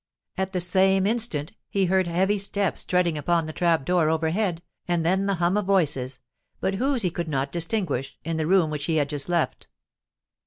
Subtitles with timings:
[0.35, 5.05] At the same instant he heard heavy steps treading upon the trap door overhead, and
[5.05, 9.09] then the hum of voices—but whose he could not distinguish—in the room which he had
[9.09, 9.67] just left.